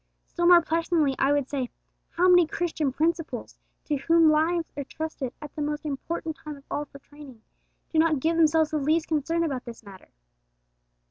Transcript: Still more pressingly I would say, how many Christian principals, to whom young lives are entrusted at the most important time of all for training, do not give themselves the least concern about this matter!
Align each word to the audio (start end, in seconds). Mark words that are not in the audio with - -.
Still 0.25 0.47
more 0.47 0.63
pressingly 0.63 1.13
I 1.19 1.31
would 1.31 1.47
say, 1.47 1.69
how 2.09 2.27
many 2.27 2.47
Christian 2.47 2.91
principals, 2.91 3.59
to 3.85 3.97
whom 3.97 4.31
young 4.31 4.31
lives 4.31 4.71
are 4.75 4.79
entrusted 4.81 5.31
at 5.43 5.53
the 5.55 5.61
most 5.61 5.85
important 5.85 6.37
time 6.37 6.57
of 6.57 6.63
all 6.71 6.85
for 6.85 6.97
training, 6.97 7.43
do 7.91 7.99
not 7.99 8.19
give 8.19 8.35
themselves 8.35 8.71
the 8.71 8.79
least 8.79 9.07
concern 9.09 9.43
about 9.43 9.63
this 9.65 9.83
matter! 9.83 10.09